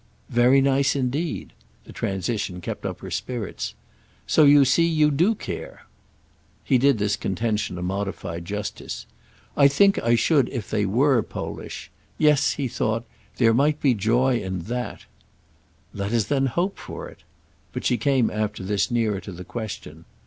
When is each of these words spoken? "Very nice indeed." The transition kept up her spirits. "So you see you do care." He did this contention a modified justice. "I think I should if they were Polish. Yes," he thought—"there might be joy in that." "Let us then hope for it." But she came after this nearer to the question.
"Very 0.31 0.61
nice 0.61 0.95
indeed." 0.95 1.53
The 1.83 1.93
transition 1.93 2.59
kept 2.59 2.87
up 2.87 3.01
her 3.01 3.11
spirits. 3.11 3.75
"So 4.25 4.45
you 4.45 4.65
see 4.65 4.87
you 4.87 5.11
do 5.11 5.35
care." 5.35 5.85
He 6.63 6.79
did 6.79 6.97
this 6.97 7.15
contention 7.15 7.77
a 7.77 7.83
modified 7.83 8.43
justice. 8.43 9.05
"I 9.55 9.67
think 9.67 9.99
I 10.01 10.15
should 10.15 10.49
if 10.49 10.67
they 10.71 10.87
were 10.87 11.21
Polish. 11.21 11.91
Yes," 12.17 12.53
he 12.53 12.67
thought—"there 12.67 13.53
might 13.53 13.79
be 13.79 13.93
joy 13.93 14.39
in 14.39 14.61
that." 14.61 15.05
"Let 15.93 16.13
us 16.13 16.23
then 16.23 16.47
hope 16.47 16.79
for 16.79 17.07
it." 17.07 17.19
But 17.71 17.85
she 17.85 17.97
came 17.97 18.31
after 18.31 18.63
this 18.63 18.89
nearer 18.89 19.19
to 19.19 19.31
the 19.31 19.45
question. 19.45 20.05